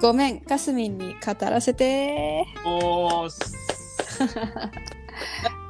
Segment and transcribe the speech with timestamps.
[0.00, 2.46] ごめん、かすみんに語らせて。
[2.64, 3.30] おー、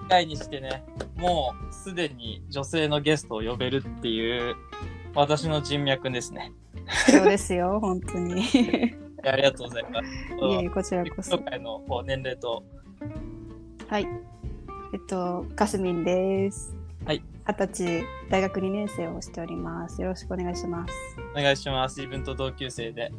[0.08, 0.84] 回 にしてね、
[1.16, 4.54] もうすでに女性のゲストを呼べるっていう
[5.16, 6.52] 私の人脈ですね。
[7.08, 8.42] そうですよ、本当に。
[8.46, 8.94] い
[9.24, 10.08] ありがとうございます。
[10.42, 11.50] えいえ、こちらこそ今。
[11.50, 12.62] 回の年齢と、
[13.88, 14.06] はい。
[14.92, 16.76] えっと、かすみんです。
[17.04, 17.24] はい。
[17.48, 20.00] 二十歳、大学2年生をしております。
[20.00, 20.94] よろしくお願いします。
[21.32, 21.98] お願いします。
[21.98, 23.10] 自分と同級生で。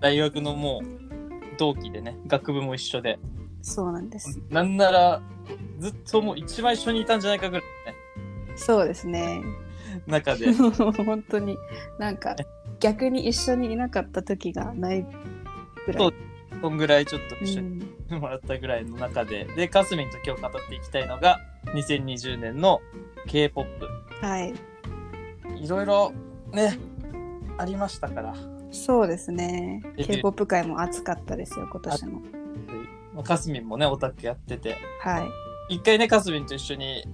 [0.00, 3.18] 大学のもう同期でね、学部も一緒で。
[3.62, 4.40] そうなんです。
[4.50, 5.22] なんなら、
[5.78, 7.94] ずっともう一番一緒にいたんじゃないかぐらいね、
[8.56, 9.42] そうですね。
[10.06, 10.52] 中で。
[11.04, 11.56] 本当に、
[11.98, 12.36] なんか、
[12.80, 15.06] 逆に一緒にいなかった時がない
[15.86, 16.08] ぐらい。
[16.70, 21.38] んぐらいちょっとう一緒にん、もらったぐらいの中で、で、かすみんと今日語っていきたいのが、
[21.74, 22.80] 2020年の
[23.26, 23.66] K-POP。
[24.20, 24.54] はい。
[25.56, 26.12] いろいろ
[26.52, 26.78] ね、
[27.58, 28.34] ありましたから。
[28.70, 29.82] そうですね。
[29.96, 32.22] K-POP 界も熱かったですよ、今年も。
[33.14, 34.76] まあかすみんもね、オタクやってて。
[35.00, 35.74] はい。
[35.74, 37.04] 一回ね、かすみんと一緒に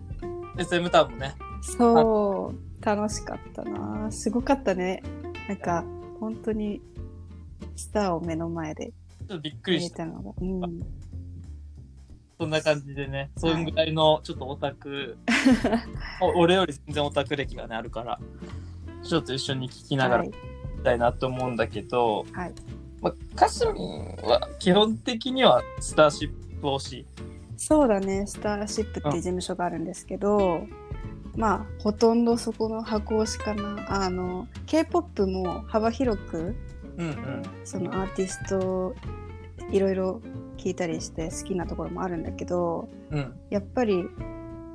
[0.59, 4.11] SM タウンもね、そう、楽しかったな。
[4.11, 5.03] すごかったね。
[5.49, 5.85] なんか、
[6.21, 6.81] 本当に、
[7.77, 10.05] スターを目の前でちょっとびっくりした。
[10.05, 10.33] のが。
[10.41, 10.83] うん。
[12.39, 15.17] そんな感じでね、そんぐらいのちょっとオタク、
[16.21, 18.19] お俺より全然オタク歴がね、あるから、
[19.03, 20.33] ちょっと一緒に聞きながらはい。
[20.83, 22.53] たいなと思うんだけど、はい。
[23.01, 27.07] まあ、かすみんは基本的にはスターシップ推し。
[27.57, 30.67] そうだね、スターシップっていう事務所があるんですけど、
[31.37, 34.05] まあ、ほとんどそこの箱推しかな。
[34.05, 36.55] あの、K-POP も幅広く、
[36.99, 37.43] うんうん。
[37.65, 38.95] そのアーティスト、
[39.71, 40.21] いろいろ
[40.59, 43.35] 聞いたりして好きなところもあるんだけど、うん。
[43.51, 44.05] やっぱり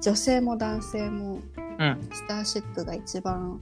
[0.01, 1.41] 女性も男性も
[1.79, 2.09] うん。
[2.11, 3.61] スターシップが一番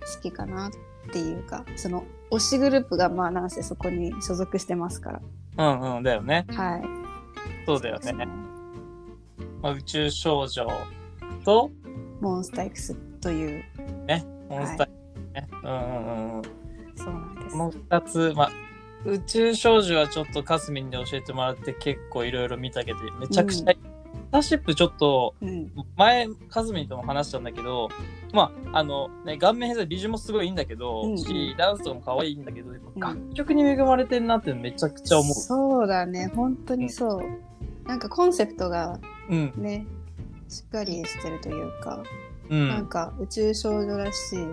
[0.00, 0.70] 好きかなっ
[1.12, 5.20] ていうか、その推しグループがまあなんせそこに所属してますか
[5.56, 6.02] うんうん。
[6.02, 6.46] だよね。
[6.48, 6.54] ら。
[6.54, 6.82] はい。
[7.66, 8.12] そうだよね。
[8.12, 8.26] ね
[9.62, 10.66] まあ、宇宙少女
[11.44, 11.70] と、
[12.20, 13.64] モンスター X という、
[14.06, 14.88] ね、モンスター、
[15.34, 15.48] ね。
[15.62, 16.42] うんうんうん。
[16.96, 17.52] そうなんです。
[17.52, 18.50] この二つ、まあ、
[19.04, 23.89] 宇宙少女はちょっとかすみんで教えてもらって結構いろいろ見たけど、めちゃくちゃ、うんス
[24.30, 25.72] ターシップちょっと、うん。
[25.96, 27.88] 前、かすみんとも話したんだけど、
[28.32, 35.34] まあ、あの、ね、顔面偏差美女もすごいいいんだけど、うんうんし、ダンスとかも可愛いんだけど、楽曲に恵まれてんなってめちゃくちゃ思う。
[35.34, 37.88] そうだね、本当にそう。
[37.88, 39.52] なんかコンセプトがうん。
[39.56, 39.86] ね、
[40.48, 42.02] しっかりしてるというか、
[42.48, 42.68] うん。
[42.68, 44.46] なんか宇宙少女らしい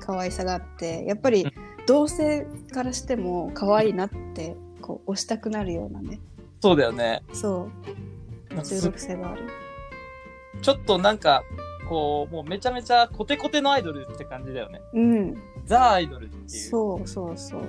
[0.00, 1.52] 可愛さがあって、やっぱりうん
[1.86, 6.20] 同性からしても可愛いなって、こう、押したくなるようなね。
[6.60, 7.22] そうだよね。
[7.32, 7.72] そう、
[8.62, 9.42] 中毒性がある。
[10.62, 11.42] ちょっとなんか、
[11.88, 14.80] こう、もうめちゃめちゃコテコテのアイドルって感じだよね。
[14.94, 16.48] うん、ザ・アイドルっていう。
[16.48, 17.62] そうそうそう。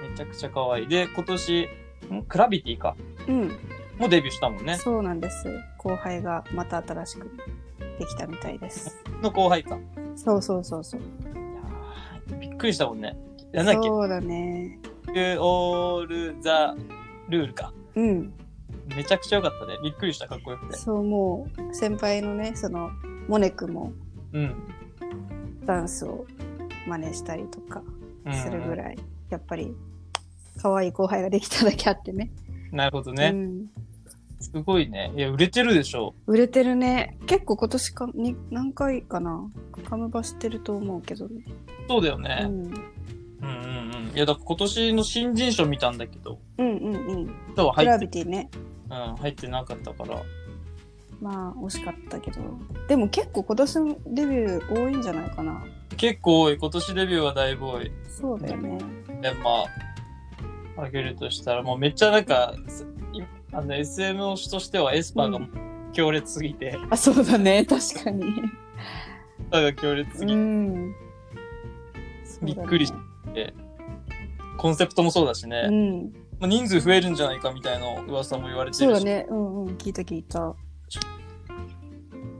[0.00, 0.88] めちゃくちゃ可愛い。
[0.88, 1.68] で、今年、
[2.12, 2.22] ん？
[2.24, 2.96] クラビティか。
[3.28, 3.48] うん、
[3.98, 4.76] もうデビューしたもんね。
[4.76, 5.46] そうなんです。
[5.78, 7.30] 後輩がまた新しく
[7.98, 9.04] できたみたいです。
[9.22, 9.76] の後輩か。
[9.76, 9.78] い
[10.16, 11.00] そうそうそうそう。
[11.00, 13.16] やーびっくりしたもんね。
[13.52, 13.88] なんだっけ？
[13.88, 14.80] そうだね。
[15.38, 16.74] オール・ザ・
[17.28, 17.72] ルールか。
[17.94, 18.32] うん。
[18.96, 19.78] めちゃくちゃ良かったね。
[19.82, 20.76] びっくりした、かっこよくて。
[20.76, 22.90] そう、もう、先輩のね、その、
[23.28, 23.92] モネクも
[24.32, 24.54] うん。
[25.64, 26.26] ダンスを
[26.86, 27.82] 真似したりとか
[28.24, 28.98] うんするぐらい、
[29.28, 29.74] やっぱり、
[30.60, 32.30] 可愛い後輩ができただけあってね。
[32.72, 33.30] なるほどね。
[33.32, 33.66] うん。
[34.40, 35.12] すごいね。
[35.16, 36.14] いや、売れてるでしょ。
[36.26, 37.18] 売れてるね。
[37.26, 39.50] 結構今年か、に何回かな。
[39.84, 41.44] カムバしてると思うけどね。
[41.88, 42.44] そうだようね。
[42.44, 42.46] ん。
[42.46, 47.24] うん、うん、うんいや、だから今年の新人賞見たんだけど、うんうんうん。
[47.24, 48.50] 今日はグラ入って、ビティね。
[48.90, 50.22] うん、入ってなかったから。
[51.20, 52.40] まあ、惜しかったけど。
[52.88, 55.62] でも結構今年のデビュー多いんじゃないかな。
[55.96, 56.56] 結構多い。
[56.56, 57.92] 今年デビューはだいぶ多い。
[58.08, 58.78] そうだよね。
[59.20, 59.64] で、ま
[60.78, 65.40] あ、あげるとしたら、もうめっちゃなんか、すいあの、SM 推しとしては aespa が
[65.92, 67.64] 強烈すぎて、あ、そうだね。
[67.64, 68.28] 確かに。
[68.28, 70.94] エスパーが強烈すぎん。
[72.42, 73.52] びっくりしそうて、
[74.56, 76.12] コンセプトもそうだしね、だねうん。
[76.40, 79.26] まあ、人数増えるんじゃないかみたいな噂も言われてるし、そうだね。
[79.28, 79.76] うんうん。
[79.76, 80.54] 聞いた聞いた。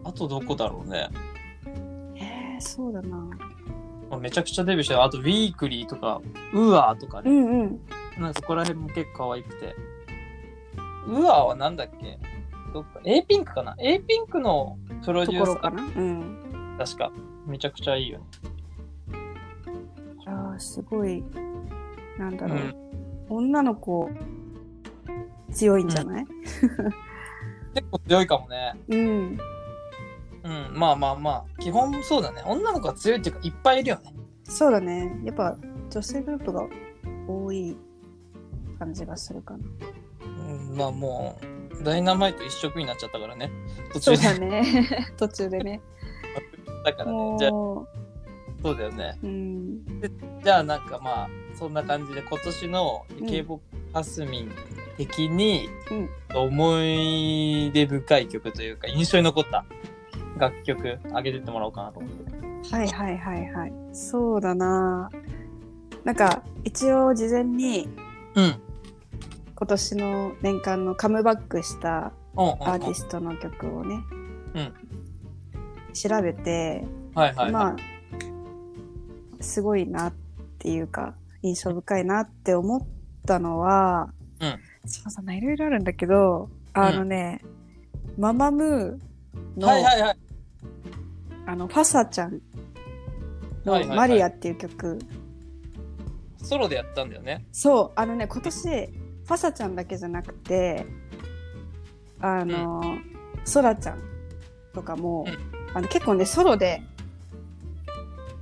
[0.03, 1.11] あとどこだろうね。
[2.17, 3.17] えー、そうだな。
[4.09, 5.03] まあ、めちゃくちゃデビューしてる。
[5.03, 6.23] あと、ウィークリーとか、
[6.55, 7.31] ウアーとかね。
[7.31, 7.81] うんうん。
[8.19, 9.77] なんかそこら辺も結構可愛くて。
[11.07, 12.19] ウアーはなんだっけ？
[12.73, 15.83] どっか、A ピンクかな ?A ピンクのプロとデューサーころかな？
[15.83, 16.77] うん。
[16.79, 17.13] 確か。
[17.47, 18.25] めちゃくちゃいいよね。
[20.21, 21.23] いやーすごい、
[22.19, 22.59] なんだろう。
[22.59, 22.90] うん。
[23.31, 24.11] 女の子、
[25.53, 26.27] 強いんじゃない？
[27.75, 28.75] 結構強いかもね。
[28.89, 29.39] うん。
[30.43, 30.71] うん。
[30.75, 31.63] まあまあまあ。
[31.63, 32.43] 基本そうだね。
[32.47, 34.15] 女の子は強いっていうか、いっぱいいるよね。
[34.45, 35.21] そうだね。
[35.25, 35.57] やっぱ、
[35.91, 36.67] 女性グループが
[37.29, 37.77] 多い
[38.79, 39.61] 感じがするかな。
[40.49, 41.39] うんまあも
[41.81, 43.51] う、ダイナマイト一色になっちゃったからね。
[43.93, 44.41] 途そう中で。
[44.41, 44.89] だね。
[45.17, 45.81] 途中でね。
[46.85, 47.37] だからね。
[47.39, 47.87] じゃあ、も
[48.63, 49.19] そうだよね。
[49.23, 49.85] う、うん。
[50.43, 51.29] じゃあなんかまあ、
[51.59, 53.63] そんな感じで今年のうん K-POP
[53.93, 54.53] ハスミン
[54.97, 59.65] 的にうん思い出深い曲というか、印象に残った
[60.39, 62.75] 楽曲あげてってもらおうかなと思って。
[62.75, 63.73] はいはいはいはい。
[63.93, 65.11] そうだな。
[66.05, 67.89] なんか、一応事前に
[68.35, 68.61] うん。
[69.57, 72.13] 今年の年間のカムバックした。
[72.37, 74.01] アーティストの曲をね、
[74.55, 74.73] うん
[75.93, 76.85] 調べて、
[77.15, 77.53] はいはい、はい。
[77.53, 77.77] まあ、
[79.41, 80.13] すごいなっ
[80.59, 82.81] ていうか、印象深いなって思っ
[83.27, 84.59] たのは、うん。
[84.87, 87.43] そうだな、いろいろあるんだけど、あのね、
[88.19, 90.17] ママムーの、はいはいはい。
[91.47, 92.41] あの、ファサちゃん
[93.65, 93.97] のはいはいはい。
[93.97, 94.99] マリアっていう曲、
[96.43, 97.47] ソロでやったんだよね。
[97.53, 100.87] そう、あのね、今年、ファサちゃんだけじゃなくて、
[102.21, 102.99] あの、
[103.45, 103.99] ソラちゃん
[104.75, 105.27] とかも、
[105.75, 106.83] あの結構ね、ソロで、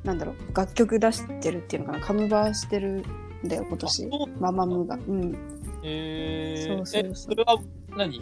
[0.05, 3.05] なんだろう、楽曲出してるっていうのかな、カムバーしてる
[3.45, 4.11] んだよ、今あ年。
[4.41, 4.97] ママムが。
[4.97, 5.37] うん。
[5.83, 7.59] えー、そうそうそうえ、それは
[7.97, 8.21] 何？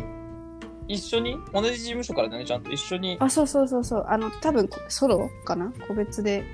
[0.88, 1.36] 一緒に？
[1.52, 3.16] 同じ事務所からだね、ちゃんと一緒に。
[3.20, 4.06] あ、そうそうそうそう。
[4.08, 5.72] あの、多分、ソロかな？
[5.88, 6.44] 個別で。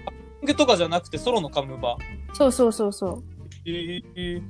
[0.43, 1.97] 曲とかじゃなくてソロのカムバ。
[2.35, 3.23] そうそうそうそう。
[3.67, 4.43] えー、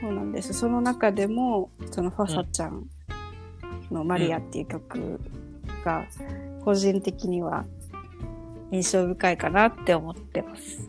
[0.00, 0.52] そうなんです。
[0.52, 2.86] その中でも、そのファサちゃん
[3.90, 5.20] のマリアっていう曲
[5.84, 6.06] が、
[6.64, 7.64] 個人的には
[8.70, 10.86] 印象深いかなって思ってます。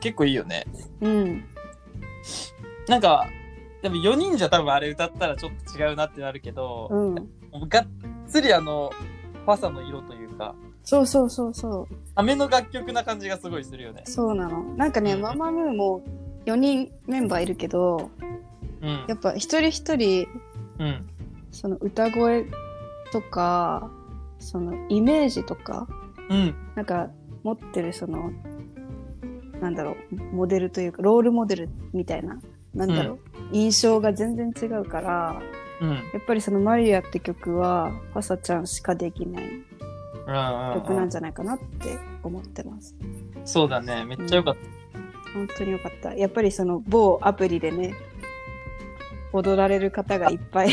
[0.00, 0.64] 結構いいよね。
[1.00, 1.44] うん。
[2.88, 3.26] なんか、
[3.82, 7.14] でも4人じゃ多分あれ歌ったらちょっと違うなってなるけど、うん。
[7.68, 7.86] がっ
[8.26, 8.90] つりあの、
[9.44, 10.54] ファサの色というか、
[10.86, 11.94] そうそうそうそう。
[12.14, 14.02] 雨の楽曲な感じがすごいするよね。
[14.06, 14.62] そうなの。
[14.76, 16.02] なんかね、うんママムーも
[16.46, 18.10] 4人メンバーいるけど、
[18.80, 19.16] うんや。
[19.16, 20.28] っぱ一人一人、
[20.78, 21.06] うん。
[21.50, 22.46] その歌声
[23.10, 23.90] とか、
[24.38, 25.88] そのイメージとか、
[26.30, 26.54] うん。
[26.74, 27.10] なんか
[27.42, 28.30] 持ってるその、
[29.60, 32.38] なんだろう、モデルというか、ロールモデルみたいな、
[32.74, 33.18] なんだろう、
[33.52, 35.40] 印象が全然違うから、
[35.80, 35.90] うん。
[35.90, 39.44] やっぱりそのマリアって曲は、ファサちゃんしかできない
[40.74, 42.94] 曲なんじゃないかなって思ってます。
[43.44, 44.04] そうだね。
[44.04, 44.60] めっちゃよかった。
[45.32, 46.14] 本当によかった。
[46.14, 47.94] やっぱりその某アプリでね、
[49.32, 50.70] 踊られる方がいっぱい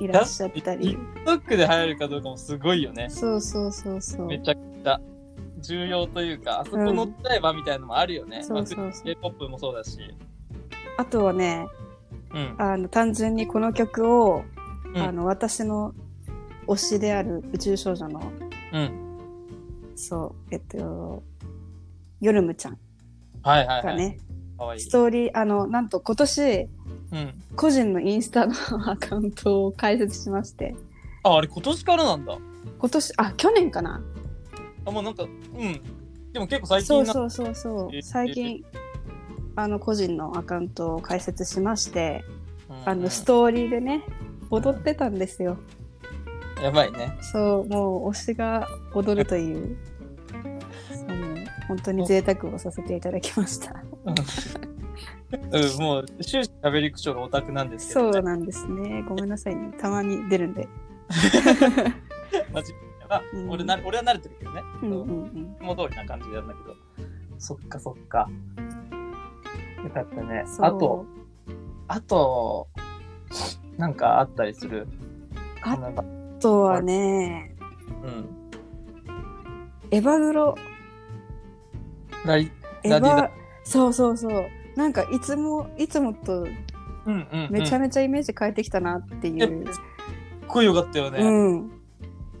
[0.00, 0.98] いらっしゃったり。
[1.24, 3.08] TikTok で流行るかどうかもすごいよね。
[3.10, 4.26] そうそうそうそう。
[4.26, 5.00] めちゃくちゃ
[5.60, 8.42] 重要というか、あそこ乗っちゃえばみたいなのもあるよね。
[8.42, 9.98] そうそうそう K-POP もそうだし。
[10.98, 11.66] あとはね、
[12.32, 12.54] うん。
[12.58, 14.44] あの単純にこの曲を、
[14.94, 15.92] うんあの私の
[16.66, 18.32] 推しである宇宙少女の、
[18.72, 18.90] うん。
[19.94, 21.22] そう、えっと、
[22.20, 22.78] ヨルムちゃん
[23.42, 23.82] はいはいはい。
[23.84, 24.18] がね、
[24.58, 24.90] かわいいス。
[24.90, 26.68] トーリー、あの、なんと今年、
[27.12, 27.34] うん。
[27.54, 28.54] 個人のインスタの
[28.90, 30.74] アカウントを開設しまして、
[31.22, 32.38] あ、あれ今年からなんだ。
[32.78, 34.02] 今年、あ、去年かな
[34.84, 35.80] あ、もうなんか、うん。
[36.32, 38.02] でも結構最近なそうそうそうそうえ。
[38.02, 38.64] 最近、
[39.56, 42.24] あの、個人のアカウントを開設しまして、
[42.68, 44.02] うんあの、ストーリーでね、
[44.50, 45.58] 踊ってたんですよ。
[46.62, 47.16] やばいね。
[47.20, 49.76] そう、もう推しが踊るという、
[50.90, 51.08] そう
[51.68, 53.82] 本当に贅沢をさせていただきました。
[55.50, 58.12] うん、もう終始喋り口調がオタクなんですけど、ね。
[58.12, 59.04] そうなんですね。
[59.08, 59.72] ごめんなさいね。
[59.78, 60.68] たまに出るんで。
[61.08, 61.42] 真面
[62.52, 62.62] 目
[63.08, 64.62] だなうん俺な俺は慣れてるけどね。
[64.82, 65.42] うんうんそううん。
[65.42, 66.74] いつも通りな感じなんだけど。
[67.38, 68.28] そっかそっか。
[69.84, 70.44] よかったね。
[70.60, 71.06] あと、
[71.86, 72.68] あと、
[73.76, 74.88] なんかあったりする？
[75.62, 75.78] あ
[76.40, 77.54] とはね、
[78.02, 78.28] うん。
[79.90, 80.56] エヴァグロ、
[82.24, 82.50] ラリ
[82.82, 83.30] ラディァ、
[83.62, 84.46] そうそうそう。
[84.76, 86.48] なんかいつも、いつもとうん
[87.06, 87.50] うん、うん。
[87.50, 89.72] めちゃめめちゃイメージ変えてきたなっていう。
[89.72, 89.82] すっ
[90.48, 91.18] ごいよかったよね。
[91.20, 91.70] うん。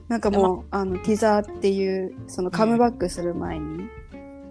[0.08, 3.88] なんかもう、あの、ティザーっていう、そのカムバックする前に、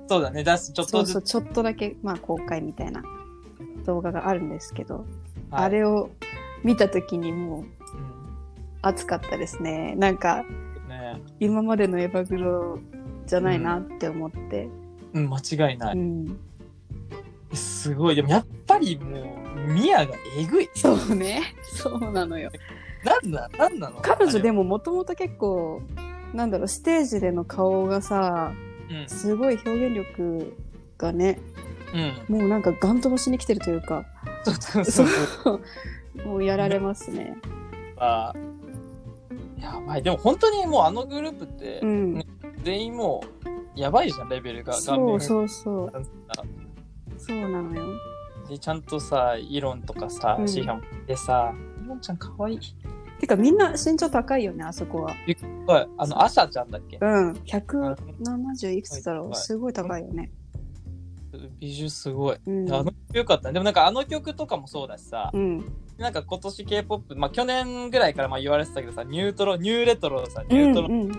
[0.08, 0.44] そうだね。
[0.44, 1.06] 出す、ちょっと。
[1.06, 3.04] そうちょっとだけ、まあ公開みたいな
[3.86, 5.06] 動画があるんですけど、はい
[5.51, 6.10] あれを
[6.63, 7.72] 見たときにもううん
[8.82, 9.96] 熱かったですね。
[9.96, 10.44] なんか、
[10.88, 12.80] ね今までのエヴァグロ
[13.25, 14.70] じゃないなって思って。
[15.13, 15.38] うん、間
[15.72, 15.98] 違いない。
[15.98, 16.39] うん。
[17.56, 18.16] すごい。
[18.16, 20.70] でもやっぱりもう、ミアがえぐい。
[20.76, 21.56] そうね。
[21.64, 22.52] そうなのよ。
[23.04, 24.00] なんだ、なんなの？
[24.02, 24.64] 彼女でも。
[24.64, 25.82] ももともと結構、
[26.34, 28.54] なんだろう、ステージでの顔がさ、
[28.90, 29.10] うん。
[29.10, 30.56] すごい表現力
[30.98, 31.40] がね、
[32.30, 32.40] うん。
[32.40, 34.06] もうなんかガン飛ばしに来てるというか、
[34.44, 35.62] そうそうそう。
[36.28, 37.36] もうやられますね。
[37.98, 38.34] あ
[39.60, 40.04] やばい。
[40.04, 42.14] でも本当にもうあのグループって、うん。
[42.16, 42.28] ね
[42.64, 43.24] 全員も
[43.76, 44.74] う、やばいじゃん、レベルが。
[44.74, 45.22] そうう。
[45.22, 45.92] そうそう。
[47.34, 47.41] う。
[47.41, 47.86] そうなのよ。
[48.50, 51.53] でちゃんとさ、イロンとかさう、んシーハンでさ、
[51.84, 52.60] イロンちゃんかわいい。
[53.20, 55.88] てかみんな身長高いよねあそこはすごい。
[55.98, 56.98] あの、アシャちゃんだっけ？
[57.01, 60.32] うん170いくつだろうはいすごい高いよね
[61.60, 62.38] 美術すごい。
[62.46, 63.53] うんあの曲よかったね。
[63.53, 65.65] でもなんかあの曲とかもそうだしさ、うん
[65.98, 71.12] なんか今年 K-POP、まあ去年ぐらいからまあ言われてたけどさ、ニュートロ、ニューレトロさ、ニうんュートロうん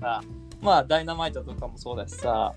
[0.00, 0.22] さ、
[0.62, 2.54] まあダイナマイトとかもそうだしさ、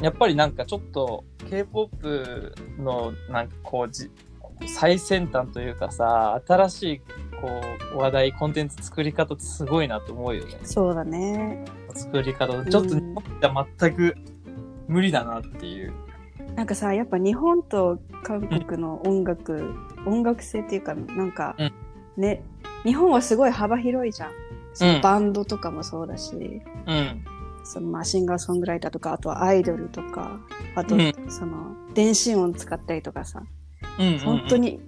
[0.00, 4.10] やっぱりなんかちょっと K-POP のなんかこうじ、
[4.66, 6.98] 最先端というかさ、新しい
[7.40, 7.60] こ
[7.94, 10.58] う話題、コンテンツ作り方ってすごいなと思うよね。
[10.64, 12.64] そうだね作り方。
[12.64, 14.16] ちょっと日本じゃ全く
[14.88, 15.92] 無理だなっていう。
[16.54, 19.74] なんかさやっぱ日本と韓国の音楽、
[20.06, 21.72] 音楽性っていうかなんか、うん
[22.16, 22.42] ね
[22.84, 27.24] 日本はすごい幅広いじゃんバンドとかもそうだし、うん。
[27.64, 30.38] そのまあシンガーソングライターとかあとはアイドルとか
[30.74, 33.42] あと、うんその電子音使ったりとかさ
[33.98, 34.18] うん、うん。
[34.18, 34.56] 本当。
[34.56, 34.80] に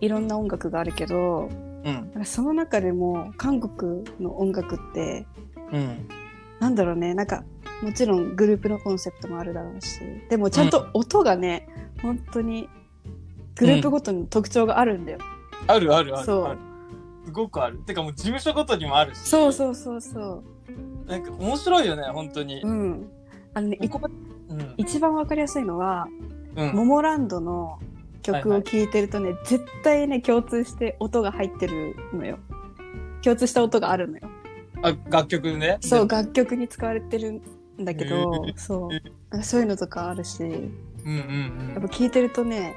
[0.00, 1.48] いろんな音楽があるけど、
[1.84, 1.90] う
[2.20, 2.24] ん。
[2.24, 5.26] その中でも韓国の音楽って
[5.72, 6.08] うん。
[6.60, 7.44] なんだろうねなんか
[7.82, 10.00] もちろんグループのコンセプトもあるだろうし
[10.30, 11.68] でもちゃんと音がね、
[12.00, 12.68] 本当に
[13.56, 15.18] グループごとに特徴があるんだよ、
[15.66, 16.26] あるあるある。
[16.26, 16.58] そうある
[17.24, 17.78] すごくある。
[17.78, 19.18] てかもう事務所ごとにもあるし。
[19.18, 20.44] そうそうそうそ
[21.06, 22.68] なんか面白いよね、本当にう。
[22.68, 23.10] うん
[23.54, 24.74] あのねうん。
[24.76, 26.06] 一番わかりやすいのは、
[26.56, 26.72] うん。
[26.74, 27.78] モモランドの
[28.22, 32.38] 曲を聴いてるとね、絶対ね共通して音が入ってるのよ
[33.22, 34.30] 共通した音があるのよ
[34.82, 35.78] あ、楽曲ね。
[35.80, 38.90] そうで楽曲に使われてるんだけど、そ
[39.32, 40.70] うそういうのとかあるしうん
[41.04, 42.74] うんやっぱ聴いてるとね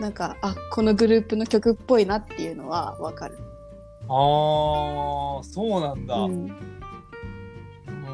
[0.00, 4.10] なんかあこのグループの曲っぽいなっていうのはわかる、うん。
[4.10, 6.14] ああ、そうなんだ。
[6.16, 6.73] うん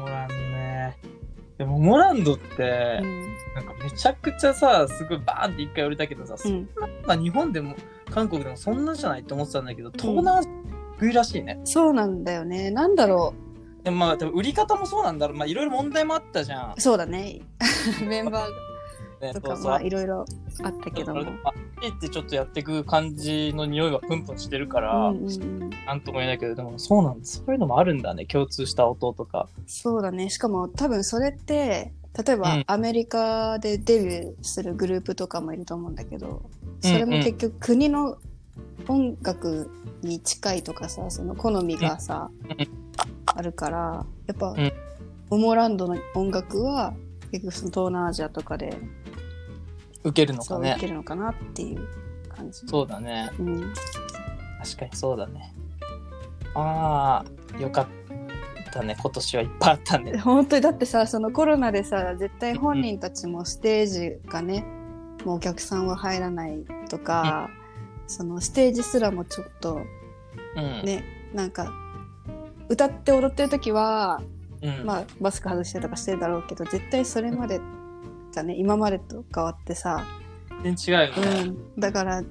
[0.01, 0.97] モランね。
[1.57, 6.67] でもモランドって、うんなんかめちゃくちゃさ、すごいバーンって一回売れたけどさ、そん
[7.05, 7.75] な日本でも
[8.09, 10.47] 韓国でもそんなじゃないって思ってたんだけど、東南
[10.93, 11.59] 食いらしいね。
[11.65, 13.33] そうなんだよねなんだろ
[13.83, 15.37] でもまあ、多分売り方もそうなんだろう。
[15.37, 16.81] まあ、いろいろ問題もあったじゃんう。
[16.81, 17.41] そうだね
[18.07, 18.47] メンバ
[19.21, 20.25] ねーとかまあいろいろ
[20.63, 21.53] あったけども、まあ
[21.87, 25.29] ってちょっとやっていく感じの匂いはプンプンしてるから、うんうんう
[25.65, 27.37] ん、なんとも言えないけど、でもそうなんです。
[27.37, 28.25] そういうのもあるんだね。
[28.25, 29.47] 共通した音とか。
[29.65, 30.29] そうだね。
[30.29, 31.93] しかも多分それって
[32.25, 32.63] 例えば、うん。
[32.67, 36.49] アメリカでデビューするグループとかもいると思うんだけど
[36.81, 38.17] それも結局国の
[38.87, 39.69] 音楽
[40.01, 42.67] に近いとかさその好みがさ、うん
[43.33, 44.73] あるからやっぱ、ん。
[45.29, 46.93] モモランドの音楽は
[47.31, 48.77] 結局その東南アジアとかで
[50.03, 50.81] 受けるのかね受。
[50.81, 51.87] けるのかなっていう
[52.29, 52.61] 感じ。
[52.67, 53.31] そうだね。
[53.39, 53.73] うん、
[54.63, 55.53] 確かにそうだね。
[56.55, 57.23] あ
[57.55, 57.87] あ、よかっ
[58.71, 58.97] たね。
[58.99, 60.17] 今年はいっぱいあったね。
[60.19, 64.65] 本当にだってさそのコロナでさ絶対本人たちもステージがね、
[65.23, 67.49] もうお客さんは入らないとか、
[68.07, 69.81] そのステージすらもちょっと
[70.55, 70.85] うん。
[70.85, 71.71] ねなんか
[72.67, 74.21] 歌って踊ってる時は、
[74.61, 77.59] うん、まあ、マスク外してとかしてるだろうけど絶対それまで
[78.35, 80.05] がね今までと変わってさ、
[80.63, 81.41] 全然違うよね。
[81.41, 82.23] うん、だから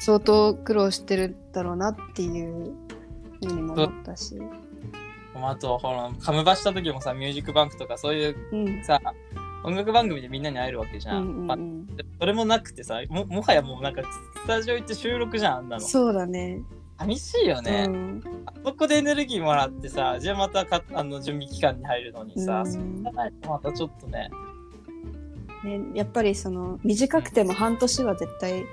[0.00, 2.72] 相当苦労してるだろうなっていう
[3.42, 4.38] ふうにも思ったし、
[5.34, 9.00] あと、ほら、カムバした時もさ、ミュージックバンクとかそういううんさ、
[9.64, 11.22] 音楽番組でみんなに会えるわけじゃん。
[11.22, 11.86] うんうんまあうん、
[12.18, 15.80] それもなくてさも、もはやもうなんかスタジオ行って収録じゃん、あんなの。
[15.80, 16.62] そうだね。
[16.98, 17.86] 寂しいよね。
[17.88, 24.30] うんあそこでエネルギーもらってさ、じゃあまたかあの準備期間に入るのにさ、うんそれないとまたちょっとね。
[25.64, 28.64] ね、やっぱりその短くても半年は絶対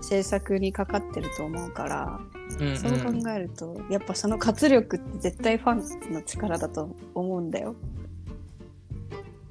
[0.00, 2.20] 制作にかかってると思うから、
[2.58, 7.74] うんうんそう考えるとやっぱその活力って絶対ファンの力だと思うんだよ。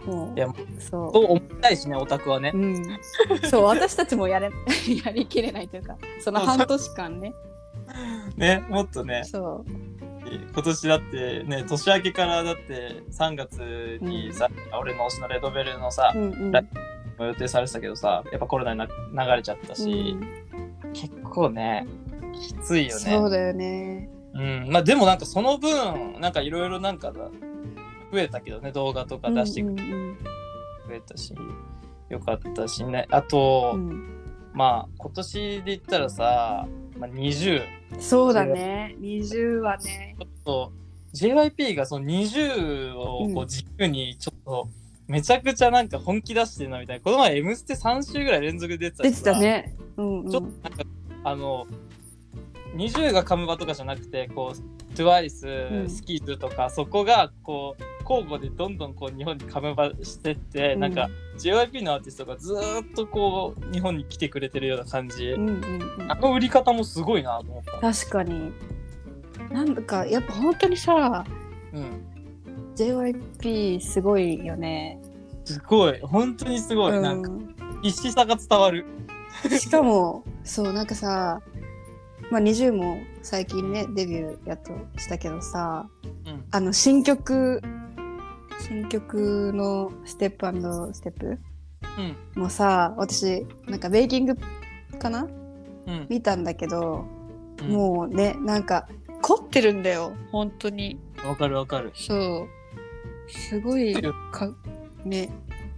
[0.05, 0.47] もういや
[0.79, 2.61] そそう思いたいしね、オタクはねう、う。
[2.61, 2.99] ん、
[3.49, 4.49] そう私たちもやれ
[5.05, 7.33] やりきれないというかその半年間ね
[8.37, 9.65] ね、もっとね、そ
[10.53, 16.63] 今年だってね、年明けからだって3月にさ、俺の推しのレドベルのさう、、うんうんラ
[17.17, 18.77] も予定されてたけどさ、やっぱコロナに
[19.13, 20.15] な流れちゃったし、
[20.93, 21.85] 結構ね、
[22.33, 23.01] きついよね。
[23.01, 24.09] そうだよね。
[24.33, 24.69] うん。
[24.69, 27.29] まあでもなんかその分、なんかいろいろなんかだ
[28.13, 30.17] 増えたけどね、動画とか出してくれうんうん
[30.87, 31.35] 増えたし、
[32.07, 33.05] よかったしね。
[33.11, 34.19] あと、うんうん
[34.53, 36.67] まあ今年で言ったらさ、
[36.97, 37.61] まあ、20、
[37.99, 38.95] そうだね。
[38.99, 40.15] 20はね。
[40.19, 40.71] ちょっと
[41.13, 44.69] JYP がその20をこううん軸にちょっと
[45.07, 47.03] めちゃくちゃなんか本気出してるなみたいな。
[47.03, 49.75] この前 M ステ3週ぐらい連続で出てた出してさたね。
[49.97, 50.31] うんうん。
[50.31, 50.83] ちょっとなんか
[51.23, 51.67] あの
[52.75, 55.89] 20がカムバとかじゃなくてこう TWICE、うん。
[55.89, 60.79] スキーズとかそこがこう交互でどんどんこう日本にカムバしてって、うん。
[60.79, 65.63] なんか JYP のアーティストがずーっとこう日本に来てくれてるような感じ、うんうん
[65.99, 66.11] うん。
[66.11, 67.93] あの売り方もすごいなと思った。
[67.93, 68.51] 確かに。
[69.51, 71.23] なんだかやっぱ本当にさ
[71.71, 72.03] うん、
[72.75, 74.99] JYP すごいよね、
[75.45, 75.99] すごい。
[76.01, 77.03] 本当にすごい、うん。
[77.03, 77.31] なんか
[77.83, 78.85] 必死さが伝わる。
[79.59, 81.41] しかもそうなんかさ
[82.31, 85.87] まあ20も最近ねデビューやっとしたけどさ
[86.25, 86.45] うん。
[86.51, 87.61] あの新曲
[88.69, 91.39] 新曲のステップステップ
[92.35, 92.41] うん。
[92.41, 94.37] もうさ私なんかベーキング
[94.99, 95.27] かな？
[95.87, 96.05] うん。
[96.07, 97.05] 見たんだけど、
[97.61, 97.67] うん。
[97.71, 98.87] もうねなんか
[99.21, 100.13] 凝ってるんだよ。
[100.31, 100.99] 本当に。
[101.25, 101.91] わかるわかる。
[101.95, 102.47] そう。
[103.31, 103.93] すごい
[104.31, 104.53] か
[105.03, 105.29] ね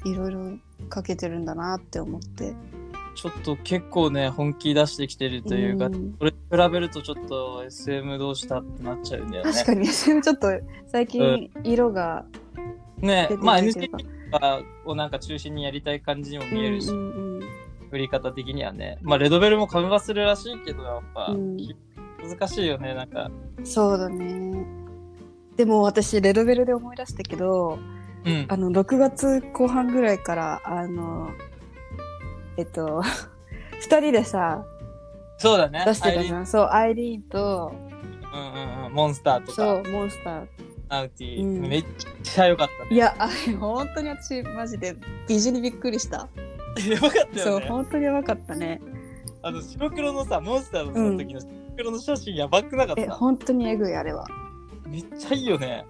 [0.05, 0.57] いろいろ
[0.89, 2.53] かけてるんだなって思って。
[3.13, 6.15] ちょっと結構ね本気出してきてるというか、ん。
[6.17, 9.51] それに比べるとちょっと SM どうしたってなっちゃうんだよね。
[9.51, 10.47] 確かに SM ちょっと
[10.87, 12.40] 最近色がね出
[13.01, 13.89] てまあ NCT
[14.85, 17.41] をなんか中心にやりたい感じにも見えるし、うんうんうん
[17.91, 18.97] 売り方的にはね。
[19.01, 21.57] まあレドベルもカムバするらしいけど、やっぱ、うん
[22.23, 23.29] 難しいよね、なんか。
[23.63, 24.65] そうだね
[25.57, 27.79] でも私レドベルで思い出したけど
[28.23, 28.45] うん。
[28.47, 31.31] あの6月後半ぐらいからあの
[32.57, 33.01] えっと
[33.83, 34.63] 2人でさ
[35.37, 35.83] そうだね。
[35.85, 37.73] 出してたじゃんそうアイリーンと
[38.33, 38.93] うんうんうん。
[38.93, 40.47] モンスターとか、そうモンスター
[40.91, 41.85] ナウティ、うんめっ
[42.21, 42.89] ちゃ良かったね。
[42.91, 44.95] いやあれ本当に私マジで
[45.27, 46.27] 美女にびっくりした
[46.87, 47.59] やばかったそう。
[47.61, 48.81] 本当にやばかったね
[49.41, 53.01] あの白黒のさ、モンスターの時の白黒の写真やばくなかった？
[53.01, 54.27] え本当にえぐいあれは
[54.85, 55.85] めっちゃいいよね。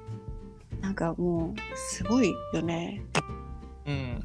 [0.79, 3.03] なんかもうすごいよね
[3.85, 4.19] うん。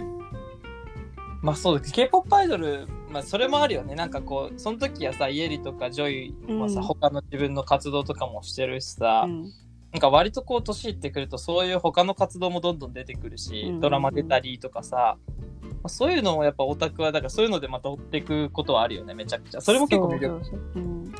[1.42, 3.94] まあそうだ、K-POP アイドル、まあそれもあるよね。
[3.94, 9.52] なんかこう、その時はさ、イエリとかジョイはさ、うん他の自分の活動とかもしてるしさ、うん
[9.96, 15.16] なんか割とこう年いってくるとそういう他の活動もどんどん出てくるし、うんドラマ出たりとかさ、
[15.62, 19.60] まあそういうのもやっぱオタクはだからそういうのでまた追っていくことはあるよねめちゃくちゃ。
[19.62, 20.44] それも結構魅力。
[20.44, 21.14] そうん。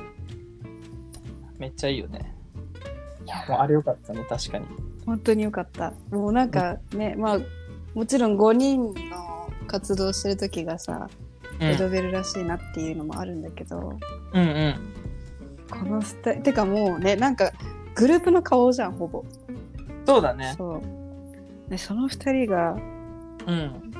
[1.56, 2.34] めっちゃいいよね。
[3.24, 3.46] いや。
[3.48, 4.66] もうあれよかったね確かに。
[5.06, 5.94] 本当によかった。
[6.10, 7.38] もうなんかねまあ
[7.94, 11.08] もちろん5人の活動してる時がさ、
[11.60, 11.66] うん。
[11.66, 13.98] レドベルらしいなっていうのもあるんだけど。
[14.34, 14.74] うんうん。
[15.70, 17.52] このスタイてかもうねなんか
[17.96, 19.24] グループの顔じゃんほぼ。
[20.06, 20.54] そうだね。
[20.56, 21.70] そう。
[21.70, 22.76] でその2人が
[23.46, 23.92] うん。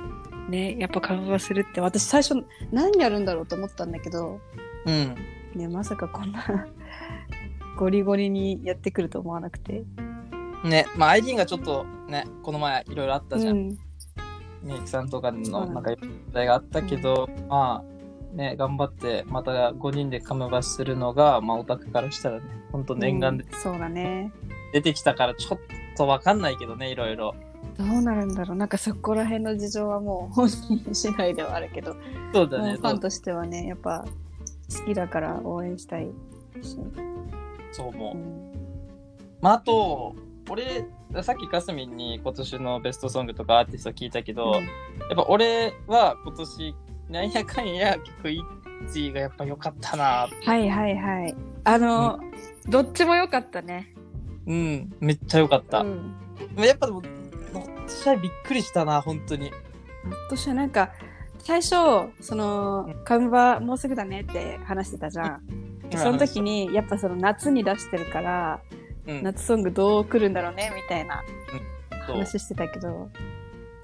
[0.49, 2.37] ねやっぱ会話するって私最初
[2.71, 4.39] 何やるんだろうと思ったんだけど
[4.85, 5.17] うん。
[5.55, 6.69] ねまさかこんな
[7.77, 9.83] ゴリゴリにやってくると思わなくて。
[10.65, 13.79] ねまあアイリーンがちょっとねこの前いろいろあったじゃん、うん。
[14.63, 17.96] みゆきさんとかののなんか問題があったけど、まあ
[18.37, 23.45] ね頑張ってまた5人でカムバするのがまあオタクからしたらねほんと念願で。
[23.45, 24.33] うんそうだね。
[24.73, 25.59] 出てきたからちょっ
[25.97, 27.35] とわかんないけどねいろいろ。
[27.79, 28.57] どうなるんだろう。
[28.57, 31.97] なんかそこら辺の事情はもう本人次第ではあるけど、
[32.33, 34.05] そうだねファンとしてはねやっぱ
[34.79, 36.07] 好きだから応援したい
[36.63, 36.79] し、
[37.73, 38.53] そう思う、うん。
[39.41, 40.15] まあ、あと
[40.49, 40.87] 俺
[41.23, 44.63] さっきかすみんに今年のベストソングとかアーティスト聞いたけど、やっ
[45.17, 46.75] ぱ俺は今年
[47.09, 50.29] なんやかんや結構イッチーがやっぱ良かったな。
[50.45, 51.35] はいはいはい。
[51.65, 52.21] あの、
[52.69, 53.95] どっちも良かったね。
[54.47, 56.15] うんめっちゃ良かった、うん。
[56.59, 57.03] やっぱでも
[57.89, 59.47] 私はびっくりしたな本当に。
[59.47, 59.55] ひょ
[60.27, 60.93] っとしてなんか
[61.39, 61.71] 最初
[62.21, 63.05] そのうん。
[63.05, 68.61] カムバもうすぐだねって話してたじゃん、でその時にやっぱその夏に出してるから、
[69.07, 69.23] うん。
[69.23, 71.25] 夏ソングどう来るんだろうねみたいな
[72.07, 73.11] 話してたけど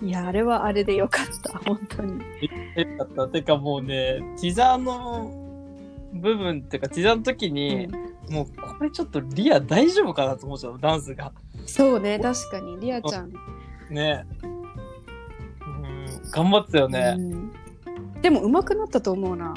[0.03, 2.13] いやあれはあれでよかった 本当に。
[2.15, 2.19] よ
[2.99, 3.29] かった。
[3.29, 5.31] てかもうねティザーの
[6.15, 7.89] 部分っていうかティザーの時に、
[8.29, 11.33] もうこれちょっとリア大丈夫かなと思っちゃうダンスが。
[11.67, 12.81] そうね確かに。
[12.81, 13.33] リアちゃん、
[13.91, 14.27] ね。
[14.43, 14.53] うん
[16.33, 17.53] 頑張ってたよね、うん。
[18.21, 19.55] でも上手くなったと思うな。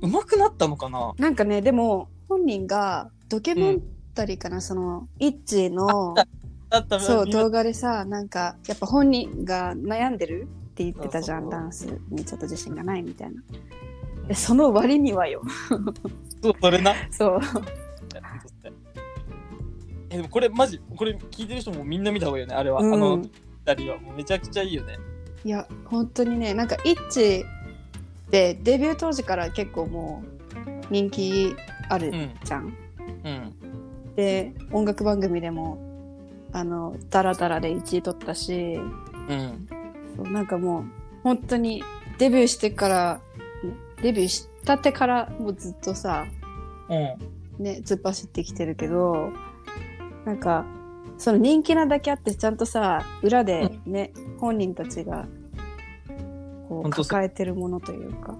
[0.00, 1.12] 上手くなったのかな？
[1.18, 3.82] なんかねでも本人がドキュメン
[4.14, 6.14] タリーかな、そのイッチの
[7.00, 13.42] そう動画でさなんかやっぱ本人が悩んでるって言ってたじゃんダンスにちょっと自信がないみたいな。
[14.28, 15.42] でその割にはよ。
[16.40, 16.94] そうそれな。
[17.10, 17.40] そう。
[20.10, 22.94] えでもこれマジこれ聞いてる人もみんな見た方がいいよねあれは、うん。
[22.94, 24.98] あの二人はもうめちゃくちゃいいよね。
[25.44, 27.44] いや本当にねなんかイッチ
[28.26, 30.22] ってデビュー当時から結構も
[30.54, 31.56] う人気
[31.88, 32.30] あるうん。
[32.44, 32.76] じゃん、
[33.24, 33.54] うん。
[34.14, 35.89] で音楽番組でも
[36.52, 38.74] あのダラダラで1位取ったし
[39.28, 39.68] うん。
[40.16, 40.84] そうなんかもう
[41.22, 41.82] 本当に
[42.18, 43.20] デビューしてから
[44.02, 46.26] デビューしたてからもうずっとさ
[46.88, 47.62] うん。
[47.62, 49.32] ね突っ走ってきてるけど
[50.24, 50.64] なんか
[51.18, 55.26] その人気なだけあってちゃんとさ裏でね、本人たちが
[56.68, 56.90] こう。
[56.90, 58.34] 抱えてるものというか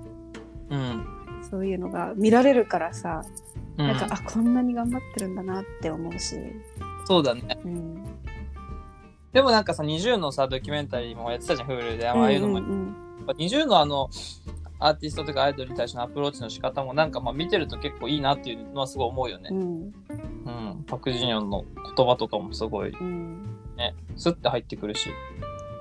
[0.71, 1.07] うん。
[1.51, 3.23] そういうのが見られるからさ、
[3.77, 3.87] うん。
[3.87, 6.37] なんかあこんなに頑張ってるんだなって思うし、
[7.11, 7.59] そうだね。
[7.65, 8.05] うん、
[9.33, 12.09] でもなんかさ、20のさ、ドキュメンタリーもやってたじゃん、Hulu で。
[12.09, 12.59] ああいうのも。
[12.59, 14.09] うんうんやっぱ20のあの、
[14.79, 19.55] アーティストとかアイドルに対してのアプローチの仕方もなんかまあ見てると結構いいなっていうのはすごい思うよねう。
[19.55, 20.85] んうん。
[20.87, 21.65] パク・ジニョンの
[21.97, 23.43] 言葉とかもすごいうん
[23.77, 25.11] ね、スッて入ってくるし。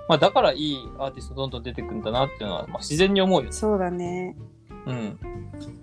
[0.10, 3.52] まあだからいいアーティストどんどん出てくるんだなっていうのは、まあ自然に思うよ。
[3.52, 4.36] そうだね
[4.88, 5.20] うん。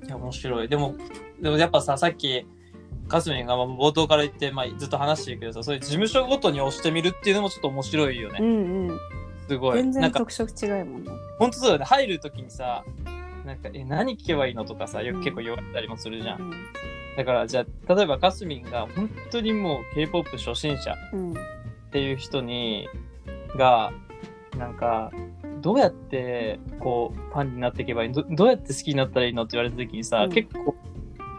[0.04, 0.68] いや、面白い。
[0.68, 0.96] でも、
[1.40, 2.44] でもやっぱさ、さっき、
[3.08, 8.38] かすみんがまあ冒頭から言って、まあずっと話してるけどさ、そういう事務所ごとに押してみるっていうのもちょっと面白いよね。
[8.40, 8.98] うんうん
[9.48, 9.76] すごい。
[9.76, 11.84] 全然なんか、特色違いもんねほんとそうだよね。
[11.84, 12.84] 入るときにさ、
[13.44, 16.40] なんか、え、何聞けばいいのとかさ、よく結構言われたりもするじゃん。
[16.40, 16.52] うん
[17.16, 21.34] だから、じゃあ、例えばかすみんが本当にもう K-POP 初心者うんっ
[21.90, 22.88] ていう人に、
[23.56, 23.90] が、
[24.58, 25.10] なんか、
[25.62, 29.44] どうやって、こう、ファンになっていけばいいどどうやって好きになったらいいの？
[29.44, 30.74] って言われたときにさ、うん結構、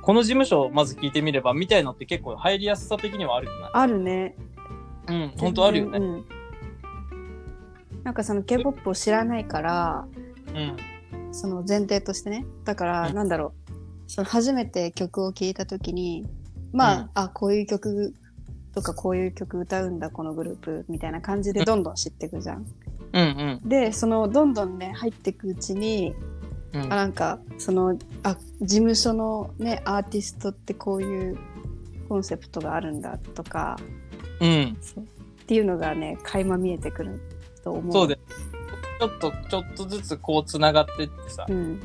[0.07, 3.71] この事務所をまず聞いてみれば、みたいのって結構入りやすさ的にはあるよな。
[3.73, 4.37] あるね
[5.09, 5.99] うん、本当あるよね。
[5.99, 6.25] うん
[8.05, 10.07] なんかその K-POP を知らないから
[10.55, 11.33] うん。
[11.33, 13.71] その前提としてねだからうんなんだろう
[14.09, 16.25] その初めて曲を聴いた時に
[16.71, 18.13] まあ、うんあこういう曲
[18.73, 22.65] とかこういう曲歌うんだこのグループみたいな感じでどんどん知っていくじゃん。
[23.11, 26.15] うんでそのどんどんね入っていくうちに
[26.77, 26.85] うん。
[26.85, 31.37] うんあなんかそのあ事務所のねアーティストってこういう
[32.09, 33.77] コンセプトがあるんだとか
[34.39, 34.77] うん。
[35.41, 37.21] っていうのがね垣間見えてくる
[37.63, 37.93] と思う。
[37.93, 38.17] そうで、
[38.99, 41.79] ちょっと、ちょっとずつこう繋がってってさ、うん、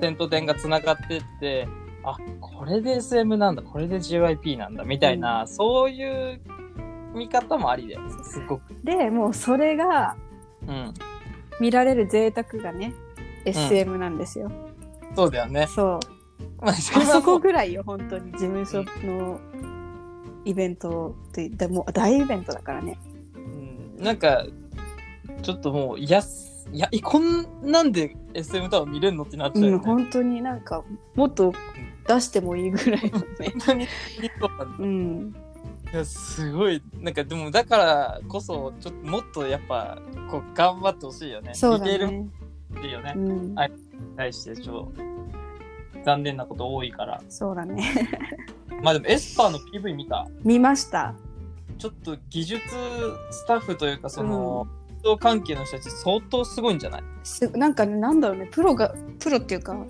[0.00, 1.68] 点と点が繋がってって、
[2.04, 6.40] あ、これで SM なんだ、これで JYP なんだ、みたいな、そういう
[7.14, 8.00] 見方もありだよ。
[8.24, 8.62] すごく。
[8.84, 10.16] でもうそれが
[10.66, 10.94] うん。
[11.60, 12.92] 見られる贅沢がね
[13.44, 14.50] SM なんですよ。
[15.14, 15.66] そうだよね。
[15.68, 16.00] そう
[16.60, 19.40] まあ、あそこぐらいよ本当に事務所の
[20.44, 22.98] イベントってでもう大イベントだからね。
[23.36, 23.38] う
[24.00, 24.44] んなんか、
[25.42, 29.78] ちょっともう、いやす、いや、えこんなんで SM タワー見れるのってなっちゃううん。
[29.78, 30.82] 本当になんか
[31.14, 31.52] もっと
[32.08, 33.52] 出してもいいぐらいのね。
[33.54, 35.34] うなん
[35.92, 39.98] いや、すごい、なんかでもだからこそ、ちょっともっとやっぱ、
[40.30, 41.54] こう、頑張ってほしいよね。
[41.54, 42.28] そうだね。
[42.72, 43.18] もいいよねう。
[43.18, 43.72] んはい、
[44.16, 45.02] 対して、ちょっと、
[46.04, 47.22] 残念なこと多いから。
[47.28, 48.08] そうだね。
[48.82, 50.26] まあでも、エスパーの PV 見た？
[50.44, 51.14] 見ました。
[51.78, 52.62] ちょっと技術
[53.30, 57.02] スタッフというか、その、運動関係の人たち相当すごいんじゃない？
[57.24, 59.86] すなんかねなんだろうねプロがプロっていうかうん。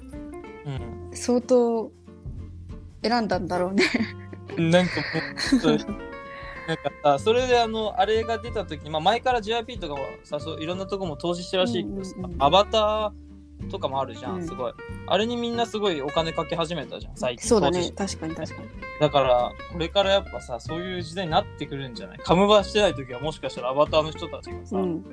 [1.15, 1.91] 相当
[3.03, 3.85] 選んだんだろうね。
[4.57, 4.93] なんか
[5.67, 5.77] もう、
[6.69, 14.73] なんかさ、それであの、あれが出た時に、まあ前から JYP とかはさ、そういろんなとこも投資してるらしいけどさ、うんうんうんアバターとかもあるじゃん、うんすごい。
[15.07, 17.49] あれにみんなすごいお金かけ始めたじゃん、最近。
[17.49, 18.69] そうだね確かに確かに。
[19.01, 22.19] だから、これからやっぱさ、そういう時代になってくるんじゃない？
[22.19, 25.05] カムバしてない時はもしかしたらアバターの人たちがさ、うん、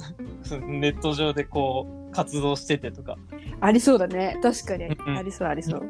[0.80, 3.16] ネット上でこう、活動しててとか。
[3.60, 5.82] ありそうだね確かにうんありそうありそう。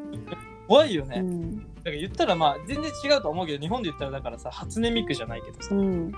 [0.67, 1.19] 怖いよね。
[1.19, 6.11] うんだから言ったらまあ、全然違うと思うけど、日本で言ったらだからさ、初音ミクじゃないけどさ、うん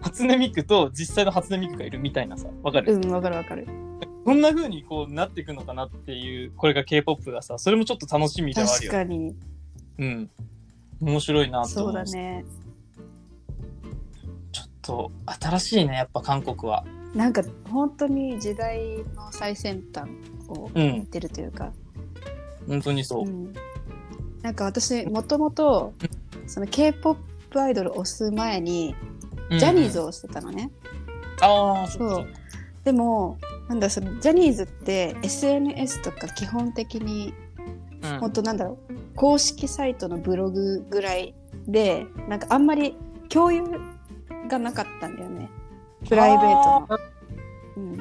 [0.00, 3.66] 初音ミクと実際の初音ミクがいるみたいなさ、わかる、うんわかるわかる。
[4.24, 8.92] こんな風にこうなっていくのかなっていう、これが K-POP がさ、それもちょっと楽しみではあるよ。
[8.92, 9.34] 確かに
[9.98, 10.30] うん。
[11.00, 11.94] 面白いなとそう思う。
[11.94, 12.44] だね。
[14.52, 16.84] ちょっと新しいね、やっぱ韓国は。
[17.14, 20.08] なんか本当に時代の最先端
[20.48, 21.06] をうん言っ。
[21.06, 21.72] てるというか、
[22.66, 23.30] 本当にそうう。
[23.30, 23.52] ん
[24.44, 25.94] なんか私もともと
[26.46, 27.18] その K-POP
[27.58, 28.94] アイドルを推す前に
[29.48, 30.70] うんジャニーズを推してたのね。
[31.40, 32.26] ああ、そそうう。
[32.84, 37.32] でもなんだそのジャニーズって SNS とか基本的に
[38.02, 38.18] そう。
[38.18, 41.34] 本当なんだろう公式サイトのブログぐらい
[41.66, 42.98] でなんかあんまり
[43.30, 43.64] 共有
[44.48, 45.48] がなかったんだよね。
[46.06, 46.98] プライベートの。
[47.78, 47.98] うん、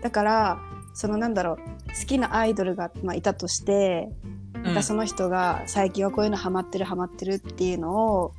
[0.00, 0.58] だから
[0.94, 1.56] そのなんだろう
[1.88, 8.34] 好きなアイドルが、まあ、いたとしてうんなんかその人が最近はこういうのハマってるハマってるっていうのを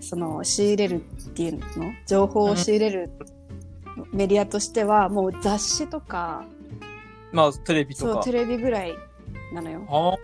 [0.00, 3.10] その仕入れるっていうの情報を仕入れる
[4.12, 6.44] メディアとしてはもう雑誌とか
[7.32, 8.32] まあ、テレビとかそうテ。
[8.32, 8.94] レビぐらい
[9.52, 9.84] なのよ。
[9.88, 10.18] ああ、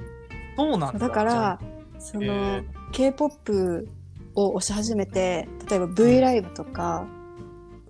[0.57, 0.99] そうなんだ。
[0.99, 1.61] だから
[1.99, 3.89] そへのー K-POP
[4.35, 7.07] を推し始めて例えば V ライブとか、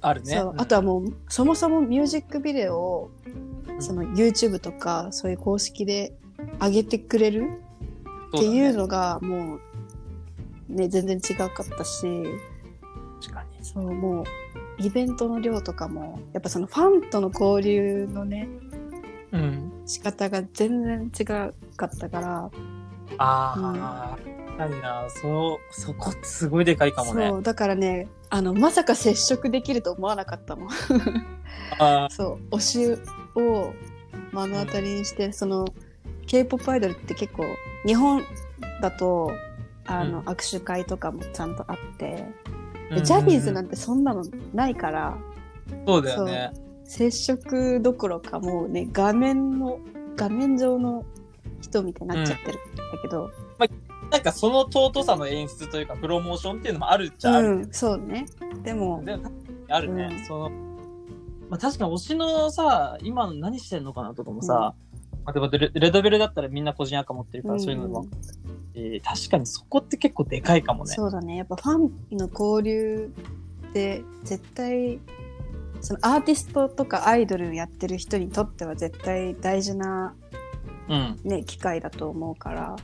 [0.00, 0.36] あるね。
[0.56, 6.12] あとはもうそもそもミュージックビデオをうんその YouTube とかそういう公式で
[6.60, 7.50] 上げてくれる？
[8.36, 9.60] っていうのがもう
[10.68, 12.24] ね、全然違かったし、
[13.22, 13.64] 確かに。
[13.64, 14.24] そう、もう、
[14.78, 18.48] イベントの量とかも、やっぱそのファンとの交流のね、
[19.32, 19.72] うん。
[19.86, 21.52] 仕方が全然違か
[21.84, 22.50] ったから、
[23.18, 24.18] ああ、
[24.56, 25.04] 確かにな。
[25.08, 27.28] そう、そこすごいでかいかもね。
[27.28, 30.68] そう、だからね、あの、まさか接触できると思わなかったもん。
[31.78, 33.02] あ そう、推し
[33.36, 33.72] を
[34.32, 35.66] 目の当たりにして、その、
[36.26, 37.44] K-POP アイドルって結構、
[37.86, 38.22] 日本
[38.80, 39.32] だと、
[39.86, 45.16] あの、うん握手会とかもちゃんとあって、ーでジャニーズなうんてそんなのないから、
[45.86, 46.52] そうだよね。
[46.84, 49.78] 接触どころかもうね、画面の、
[50.16, 51.04] 画面上の
[51.60, 53.30] 人みたいになっちゃってるんだけど、
[54.10, 57.48] なんかその尊さの演出というか、プロモーションっていうのもあるっちゃある。
[57.48, 58.26] うん、そうね。
[58.62, 59.30] でも、でも
[59.68, 60.08] あるね。
[60.18, 60.50] うんその、
[61.50, 64.74] まあ、確かに推しのさ、今何してんのかなとかもさ、
[65.24, 68.06] まあ、でもレレドベルだったらみんな個人アカ持ってるから、そういうのも、
[68.74, 70.94] えー確かにそこって結構でかいかもね。
[70.94, 71.36] そうだね。
[71.36, 73.12] やっぱファンの交流
[73.70, 74.98] って絶対、
[75.80, 80.14] そのアーティストとかアイドルやってる人にとっては絶対大事な
[80.88, 81.18] うん。
[81.24, 82.76] ね、機会だと思うから。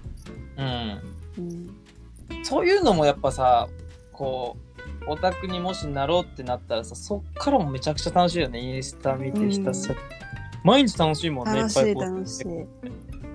[0.56, 1.00] うん。
[1.38, 2.44] うん。
[2.44, 3.68] そういうのもやっぱさ、
[4.12, 4.56] こ
[5.06, 8.60] う、オタクにもしなろうってなったらさ、そっからもめちゃくちゃ楽しいよね。
[8.60, 9.94] インスタ見てひたすら。
[10.64, 12.46] 毎日楽しいもんね、楽しい楽しい。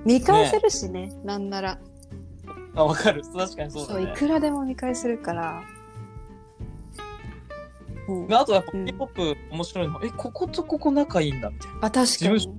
[0.05, 1.79] 見返せるしね、なんなら。
[2.75, 3.23] あ、わかる。
[3.23, 4.17] 確かにそうそう、いだね。
[4.17, 5.63] くらでも見返せるから。
[8.07, 11.77] うん、あとやっぱうん K-POP 面白いの、え、こことここ仲いいんだみたいな。
[11.79, 12.53] あ、確か自に。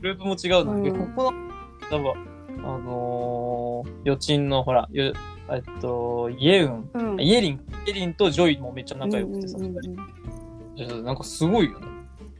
[0.00, 1.48] グループも違うのに、うんえここの、
[1.90, 5.12] 例えば、あのー、ヨチンのほら、よ
[5.50, 7.20] えっと、イエウン、うん。
[7.20, 11.86] イエリン、イエリンとジョイもめっちゃ仲良くてさ、うんうんうんなんかすごいよね。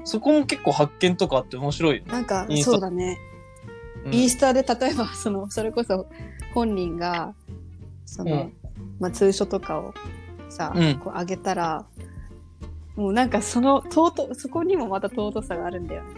[0.05, 2.12] そこも結構発見とかあって面白いよね。
[2.12, 3.19] なんかインスタそうだね、
[4.05, 6.07] うんインスタで例えば そのそれこそ
[6.55, 7.35] 本人が
[8.05, 8.53] その、うん
[8.99, 9.95] まあ、通所とかを
[10.49, 11.87] さ、うんこう上げたら
[12.97, 16.09] もうなんかその尊そこにもまた尊さがあるんだよね。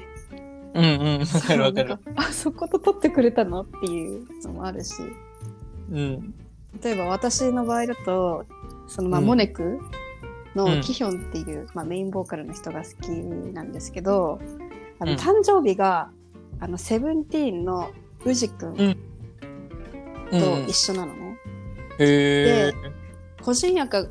[0.74, 2.00] うんうん、わかるわかる なん。
[2.16, 4.94] あそこと撮ってくれたのっていうのもあるし
[5.92, 6.34] うん。
[6.82, 8.44] 例えば私の場合だと
[8.88, 9.80] そのまあ、うんモネクうん
[10.54, 14.40] のキヒョンっていう、まあ、メインボーカルの人が好きなんですけど
[14.98, 16.10] あの、うん誕生日が
[16.60, 17.90] あのセブンティーンの
[18.24, 18.96] ウジ君
[20.30, 21.38] うんと一緒なのね。
[21.98, 22.72] へえ。
[23.42, 24.06] 個人アカ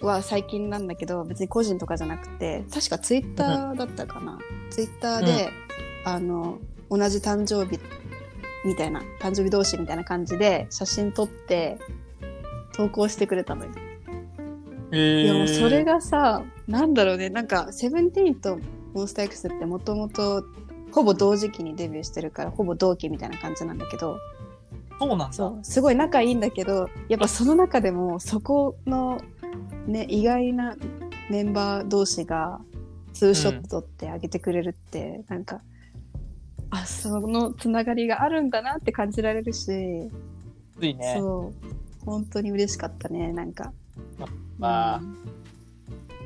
[0.00, 4.38] は最近なんだけど別に個人とかじゃなくて確かツイッターだったかな、
[4.70, 5.50] ツイッターで、
[6.04, 7.80] あの同じ誕生日
[8.64, 11.78] みたいな誕生日同士みたいな感じで写真撮って
[12.72, 13.72] 投稿してくれたのよ。
[14.92, 15.24] へえ。
[15.24, 18.58] いやもうそれがさなんだろうねなんかセブンティーンと
[18.94, 20.44] モンスター X ってもともと
[20.92, 24.18] ほぼ同時期にデビューしてるからほぼ同期みたいな感じなんだけど
[24.98, 25.32] そうなんだ。
[25.32, 29.20] そうすごい仲いいんだけどやっぱその中でもそこの
[29.86, 30.76] ね意外な
[31.30, 32.60] メンバー同士が
[33.12, 35.60] ツーショット撮ってあげてくれるって、なんか
[36.70, 40.10] あそのつながりがあるんだなって感じられるし、ね。
[41.18, 43.72] そう本当に嬉しかったねなんか。
[44.58, 45.16] まあうん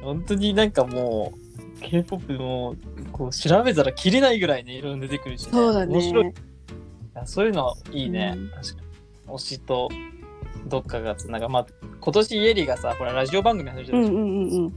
[0.03, 2.75] 本当になんかもう、K-POP も、
[3.13, 5.53] こう、調べたら切れないぐらいね、いろいろ出てくるし、ね。
[5.53, 5.93] そうだね。
[5.93, 6.27] 面白い。
[6.27, 6.33] い
[7.15, 8.35] やそういうのいいね。
[8.37, 8.83] うん確か
[9.29, 9.35] に。
[9.35, 9.89] 推しと、
[10.67, 11.67] どっかがつながまあ、
[12.01, 14.73] 今年イエリがさ、ほら、ラジオ番組始めてるじゃんうんうんうんうん。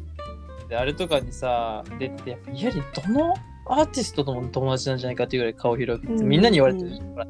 [0.68, 3.34] で、あれとかにさ、出て、やっぱイエリどの
[3.68, 7.14] アーティストとも友達なんじゃないかっていうぐらい顔広くて、うんみんなに言われてるじゃん。
[7.14, 7.28] ほら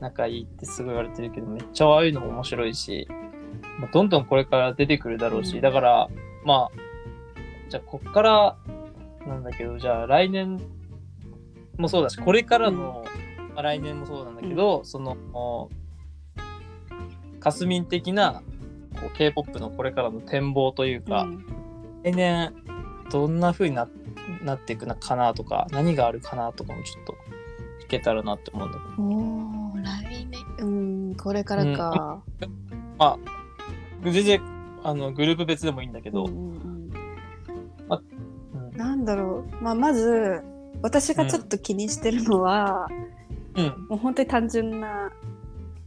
[0.00, 3.06] 仲いいってすごい言われてるけど、めっちゃああいうのも面白いし、
[3.78, 5.60] まあ、どんどんこれから出てくるだろうし、うん。
[5.60, 6.08] だから、
[6.44, 6.78] まあ、
[7.68, 8.56] じゃあこっから、
[9.26, 10.60] なんだけど、じゃあ来年
[11.76, 13.04] もそうだし、これからの、
[13.54, 15.70] まあ、来年もそうなんだけど、その、
[17.40, 18.42] かすみん的な
[19.00, 21.44] こう K-POP のこれからの展望というか、うん。
[22.02, 22.54] 来年
[23.10, 23.88] どんな風にな
[24.42, 27.14] なっていくのかなとか何があるかなとかもちょっと
[27.84, 29.02] 聞けたらなって思うんだけど。
[29.02, 32.22] おー来年うんこれからか、
[32.98, 33.37] まあ
[34.04, 34.40] 全然
[34.84, 36.90] あのグループ別でもいいんだけど、うんうんうん。
[38.54, 38.76] うん。
[38.76, 40.42] なんだろう、まあ、まず
[40.82, 42.88] 私がちょっと気にしてるのは、
[43.54, 43.64] うん。
[43.88, 45.10] もう本当に単純な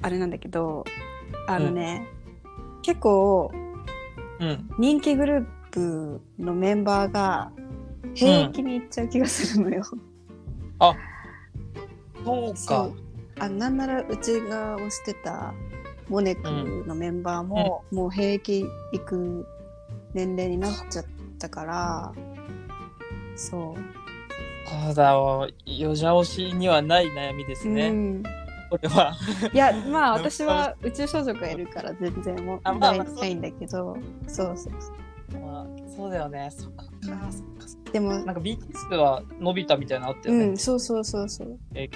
[0.01, 0.83] あれなんだけど
[1.47, 2.07] あのね、
[2.81, 3.51] 結構
[4.39, 4.69] うん。
[4.77, 7.51] 人気グループのメンバーが
[8.15, 9.83] 兵役に行っちゃう気がするのよ。
[12.25, 12.93] そうそかう。
[13.39, 15.53] あなんならうちが推してた
[16.11, 16.41] モネク
[16.85, 19.47] のメンバーも、もう兵役行く
[20.13, 21.05] 年齢になっちゃっ
[21.39, 22.13] たから
[23.37, 24.01] そう
[24.85, 28.23] そうだよじゃ推しにはない悩みですね、うん、
[28.69, 29.13] これは。
[29.53, 33.97] いやまあ 私は宇宙少女がいるから全然問題ないんだけど
[34.27, 34.91] そうそうそ
[35.37, 36.49] うまあ、そうだよね。
[36.51, 36.83] そっか。
[37.93, 40.45] でもなんか BTS は伸びたみたいなのあったよね。
[40.45, 41.89] うんそうそうそうそううんいやー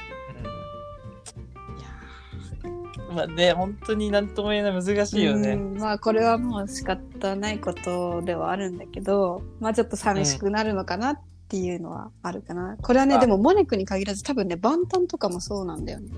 [3.16, 5.52] まあで本当になんとも言えない難しいよね。
[5.52, 16.10] うんまあこれはもう仕方ないことではあるんだけどまあちょっと寂しくなるのかなっていうのはあるかな、これはねあでもモネクに限らず多分ねバンタンとかもそうなんだよね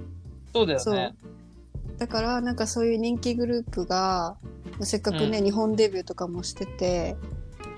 [0.54, 1.16] そうだよね。
[1.98, 4.38] だからなんかそういう人気グループが
[4.72, 7.16] まあせっかくね、う日本デビューとかもしてて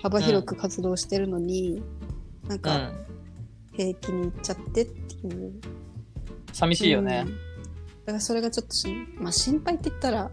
[0.02, 1.84] 幅広く活動してるのに、
[2.48, 3.10] なんかうん。
[3.80, 5.54] 平気に行っちゃってっていう、
[6.52, 7.49] 寂しいよねうん。
[8.10, 8.88] だからそれがちょっとし、
[9.20, 10.32] まあ、心配って言ったら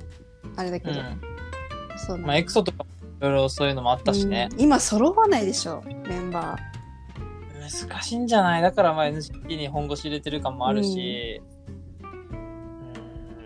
[0.57, 1.21] あれだけど、うん。
[1.99, 4.49] そうまあエクソとかもいろいろそういうのもあったしね。
[4.53, 6.57] うん今揃わないでしょメンバ
[7.61, 8.63] 難しいんじゃない？
[8.63, 11.43] だからまあ NCT に本腰入れてる感もあるし。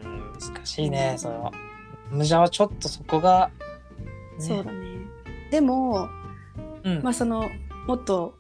[0.05, 1.51] うん、難しいね、それは。
[2.11, 4.79] ムジャはちょっとそこが、ー、そうだね
[5.51, 6.09] でも
[6.85, 7.03] うん。
[7.03, 7.49] まあその
[7.87, 8.35] もっと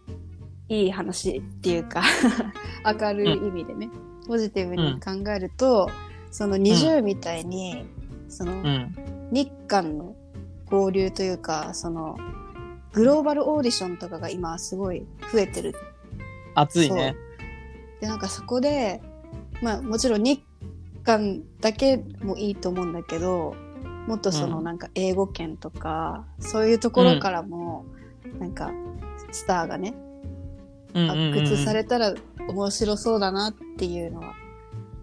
[0.68, 2.02] いい話っていうか
[3.00, 3.88] 明るい意味でね、
[4.26, 5.90] ポジティブに考えると、
[6.30, 7.84] その20みたいに、
[8.28, 8.94] そのうん。
[9.30, 10.16] 日韓の
[10.70, 12.16] 交流というかその
[12.92, 15.74] グローバルオーディションとかが今すごい増えてる
[16.54, 17.16] 熱いね。
[18.00, 19.00] でなんかそこで
[19.62, 20.42] まあもちろん日
[21.04, 23.54] 韓だけもいいと思うんだけど
[24.06, 27.84] もっとそのうんなんか英語圏とか、そういうところからも
[28.40, 28.72] なんか
[29.30, 30.09] スターがねうんうんうん
[30.92, 32.14] 発掘されたら
[32.48, 34.34] 面白そうだなっていうのは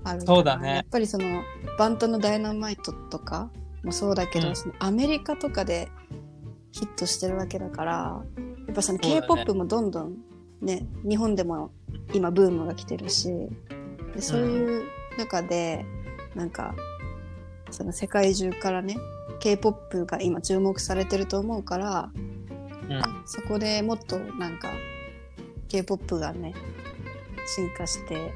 [0.03, 0.75] あるそうだね。
[0.75, 1.43] やっぱりその
[1.77, 3.49] バンタのダイナマイトとか
[3.83, 4.55] もそうだけど、うん。
[4.55, 5.89] そのアメリカとかで
[6.71, 8.21] ヒットしてるわけだから
[8.67, 9.27] やっぱそのそうだね。
[9.27, 10.17] K-POP もどんどん
[10.61, 11.71] ね日本でも
[12.13, 13.29] 今ブームが来てるし
[14.15, 14.83] でそういう
[15.17, 15.85] 中で
[16.35, 16.75] なんか
[17.71, 18.97] その世界中からね
[19.39, 22.11] K-POP が今注目されてると思うから
[22.89, 23.01] うん。
[23.25, 24.69] そこでもっとなんか
[25.67, 26.53] K-POP がね
[27.55, 28.31] 進化して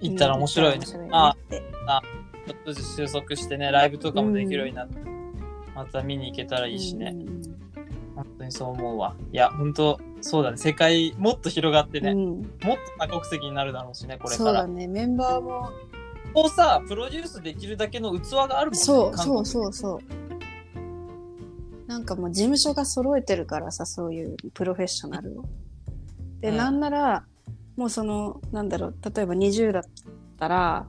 [0.00, 0.86] 行ったら面白いね。
[0.86, 1.62] ねあって
[2.46, 4.98] ちょっとずつ収束してね、ライブとかもできるようになって、
[5.74, 7.12] また見に行けたらいいしね。
[7.14, 7.62] うんうん
[8.14, 9.16] 本当にそう思うわ。
[9.32, 10.58] いや、本当そうだね。
[10.58, 14.50] 世界もっと広がってね、うんもっと多国籍になるだろうしね、これから。
[14.50, 15.70] そうだねメンバーも
[16.34, 18.78] こうさ、プロデュースできるだけの器があるもんね。
[18.78, 20.00] そうそうそうそう
[21.88, 25.44] なんかもう事務所が揃えてるからさそういうプロフェッショナルを
[26.42, 27.24] で、うんなんなら
[27.76, 29.82] もうそのなんだろう例えば20だっ
[30.38, 30.86] たら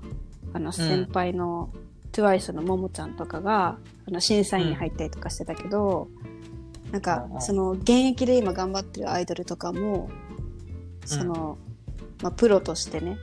[0.51, 1.71] あの先輩の
[2.11, 6.09] TWICE のももちゃんとかがあの審査員に入ったりとかしてたけど、
[6.91, 10.09] なんかうんうんその現役で今頑張ってるアイドルとかも
[11.05, 11.57] その、
[12.21, 13.17] まあ、プロとしてね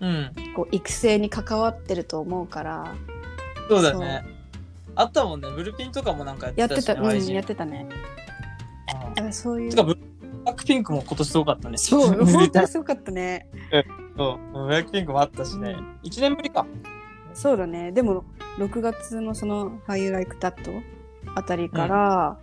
[0.00, 0.32] うん。
[0.56, 2.94] こう育成に関わってると思うから
[3.68, 4.24] そうだね。
[4.96, 5.50] あったもんね。
[5.50, 7.88] ブルピンとかもなんかやってたし、ね、やってた、うん、やってたね。
[7.90, 8.24] うん
[9.14, 9.70] だからそういう
[10.52, 11.78] ックピンクも今年すごかったね。
[11.78, 13.48] そう、見 本当たにすごかったね。
[14.16, 14.66] そう。
[14.66, 16.06] ブラックピンクもあったしねう。
[16.06, 16.66] 1年ぶりか。
[17.32, 17.92] そうだね。
[17.92, 18.24] でも、
[18.58, 20.54] 6月のその、How You Like That
[21.34, 22.38] あたりから、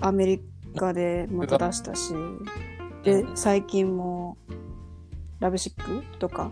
[0.00, 0.42] アメリ
[0.76, 2.14] カでまた出したし、
[3.04, 4.36] でう、ん最近も、
[5.40, 6.50] ラブシックとか。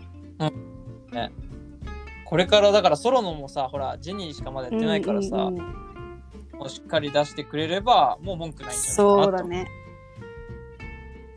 [2.25, 5.83] これからだからソロのもさ、ほら、ジェニーしかまだやってないからさ、うんうんうん
[6.53, 9.43] もうしっかり出してくれれば、もう文句ないんじゃないかなとそうだ。
[9.43, 9.67] ね。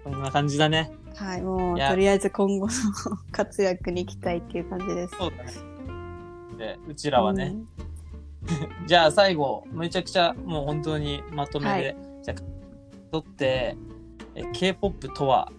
[0.06, 0.92] そんな感じだね。
[1.16, 2.72] はい、もう、いやとりあえず今後の
[3.32, 5.16] 活躍に期待っていう感じです。
[5.18, 5.52] そうだね。
[6.56, 7.56] で、うちらはね。
[8.86, 13.76] じゃあ最後、めちゃくちゃもう本当にまとめで、はいじゃあ、とって、
[14.36, 15.50] え K-POP とは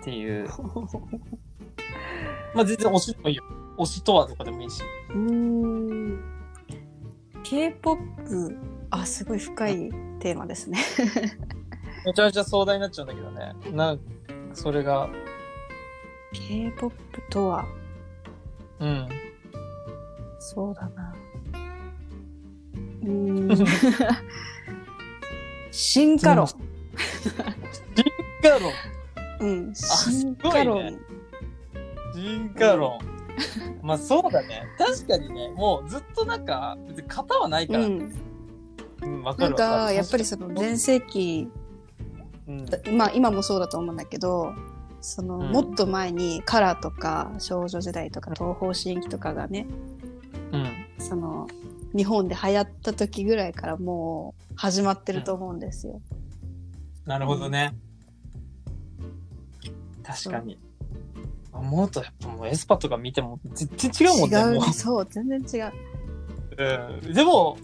[0.00, 0.48] っていう、
[2.54, 3.42] まあ全然推しでもいいよ。
[3.76, 4.84] 推しとはとかでもいいし。
[5.10, 6.20] うーん
[7.42, 8.56] K-POP
[8.90, 9.90] あすごい深い
[10.20, 10.78] テーマですね。
[12.08, 13.52] めちゃめちゃ壮大になっちゃうんだけどね。
[13.70, 14.00] なん
[14.54, 15.10] それが、
[16.32, 16.94] K-POP
[17.28, 17.66] とは？
[18.80, 19.08] うん。
[20.38, 21.14] そうだな。
[23.04, 23.66] うーん
[25.70, 26.48] 進化論。
[28.42, 28.72] ガロン。
[29.40, 30.98] うん、す進化論。
[32.14, 32.98] 進化論。
[33.82, 34.62] まあそうだね。
[34.78, 37.80] 確かにね、もうずっとなんか、別に型はないから。
[37.84, 38.12] うん、
[39.02, 39.86] うん、わかなんるわかる。
[39.86, 41.50] かやっぱりその全盛期
[42.48, 44.54] うん、まあ今もそうだと思うんだけど
[45.00, 49.66] その、うんもっと前にカラーとか少女時代とか東方神起とかがね
[50.52, 50.86] うん。
[50.98, 51.46] その
[51.94, 56.00] 日本で流行った時ぐらいからもう始まってると思うんですよ。
[57.06, 57.74] なるほどね。
[60.02, 60.58] 確かに。
[61.52, 64.66] 思うとやっぱもうエスパとか見ても全然違うもんね。
[64.66, 65.72] 違うそう全然違う
[66.58, 67.56] ううん、でも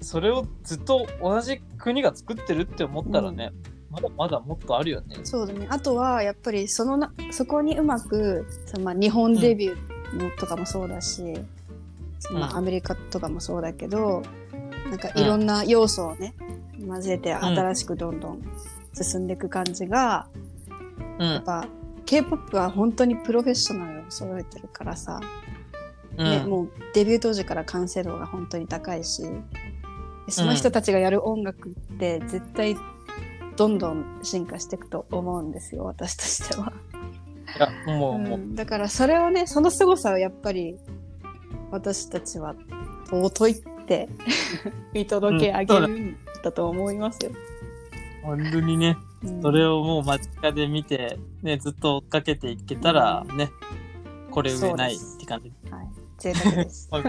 [0.00, 3.52] それをずっと同じ国が作ってるって思ったらね、
[3.90, 5.16] まだまだもっとあるよね。
[5.24, 11.22] そうだねあとはやっぱりそのなそこにうまくそのまあ日本デビューのとかもそうだし、
[12.30, 14.22] まあ、うんアメリカとかもそうだけど、
[14.90, 16.34] なんかいろんな要素をね
[16.86, 18.42] 混ぜて新しくどんどん
[18.92, 20.26] 進んでいく感じが、
[21.18, 21.26] うん。
[21.26, 21.66] やっぱ
[22.06, 25.20] K-POP は本当にプロフェッショナルを揃えてるからさ、
[26.16, 26.50] ね、うん。
[26.50, 32.76] もうデビュー当時から完成度が本当に高いしでその人たちがやる音楽って絶対
[33.58, 36.72] どんどん進化していくと思うんですよ私としては、
[37.56, 40.78] いや、もう、もう、うん、だからそれをねその凄さをやっぱり
[41.72, 42.54] 私たちは
[43.10, 44.08] 尊いって
[44.94, 47.32] 見届け上げるんだと思いますよ、
[48.22, 49.42] 本当にね、うん。
[49.42, 53.50] それをもう間近で見て、ね、ずっと追っかけていけたら、ね、
[54.30, 55.52] これ上ないって感じ。
[55.68, 55.88] はい。
[56.18, 56.88] 贅沢です。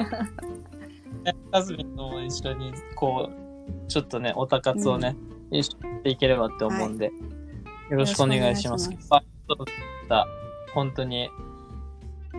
[1.51, 5.15] カズミンとも一緒に、こう、ちょっとね、おたかつをね、
[5.51, 7.11] 一緒にしていければって思うんで、よ
[7.97, 8.89] ろしくお願いします。
[8.91, 10.27] よろしくお願いしあそうだ
[10.73, 11.29] 本当に、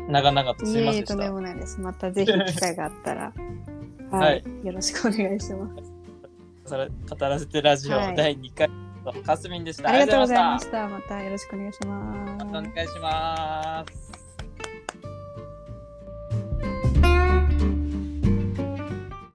[0.09, 1.15] 長々とすいませんでした。
[1.17, 3.33] とんでもないですまたぜひ機会があったら
[4.11, 5.91] はい、はいよろしくお願いします
[7.09, 8.69] 語らせてラジオはい第2回
[9.05, 9.89] のカスミンでした。
[9.89, 10.65] ありがとうございまた。
[10.65, 14.10] したまたよろしくお願いしますまたお願いします。